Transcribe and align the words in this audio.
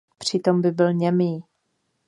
Přitom 0.17 0.61
by 0.61 0.71
byl 0.71 0.93
němý. 0.93 1.43